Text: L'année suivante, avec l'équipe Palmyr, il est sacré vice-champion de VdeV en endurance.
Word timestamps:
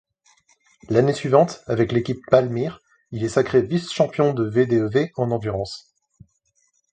L'année 0.89 1.13
suivante, 1.13 1.61
avec 1.67 1.91
l'équipe 1.91 2.25
Palmyr, 2.25 2.81
il 3.11 3.23
est 3.23 3.29
sacré 3.29 3.61
vice-champion 3.61 4.33
de 4.33 4.49
VdeV 4.49 5.11
en 5.15 5.29
endurance. 5.29 5.93